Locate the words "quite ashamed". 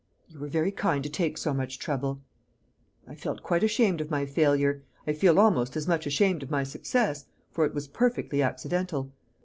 3.43-4.01